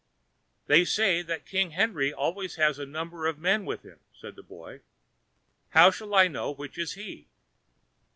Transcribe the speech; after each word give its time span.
"They 0.65 0.83
say 0.83 1.21
that 1.21 1.45
King 1.45 1.69
Henry 1.77 2.11
always 2.11 2.55
has 2.55 2.79
a 2.79 2.87
number 2.87 3.27
of 3.27 3.37
men 3.37 3.65
with 3.65 3.83
him," 3.83 3.99
said 4.11 4.35
the 4.35 4.41
boy; 4.41 4.81
"how 5.77 5.91
shall 5.91 6.15
I 6.15 6.27
know 6.27 6.49
which 6.51 6.79
is 6.79 6.93
he?" 6.93 7.27